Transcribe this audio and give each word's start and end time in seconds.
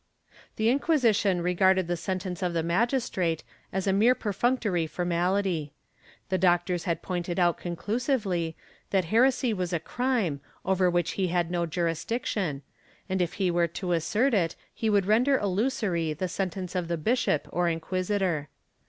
The 0.55 0.67
Inquisition 0.67 1.43
regarded 1.43 1.85
the 1.87 1.95
sentence 1.95 2.41
of 2.41 2.53
the 2.53 2.63
magistrate 2.63 3.43
as 3.71 3.85
a 3.85 3.93
mere 3.93 4.15
perfunctory 4.15 4.87
formality. 4.87 5.73
The 6.29 6.39
doctors 6.39 6.85
had 6.85 7.03
pointed 7.03 7.37
out 7.37 7.59
con 7.59 7.75
clusively 7.75 8.55
that 8.89 9.05
heresy 9.13 9.53
was 9.53 9.73
a 9.73 9.79
crime 9.79 10.39
over 10.65 10.89
which 10.89 11.11
he 11.11 11.27
had 11.27 11.51
no 11.51 11.67
juris 11.67 12.03
diction, 12.03 12.63
and 13.09 13.21
if 13.21 13.33
he 13.33 13.51
were 13.51 13.67
to 13.67 13.91
assert 13.91 14.33
it 14.33 14.55
he 14.73 14.89
would 14.89 15.05
render 15.05 15.37
illusory 15.37 16.13
the 16.13 16.27
sentence 16.27 16.73
of 16.73 16.87
the 16.87 16.97
bishop 16.97 17.47
or 17.51 17.69
inquisitor. 17.69 18.49